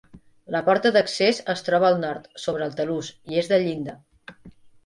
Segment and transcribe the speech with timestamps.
[0.53, 3.99] La porta d'accés es troba al nord, sobre el talús, i és de llinda.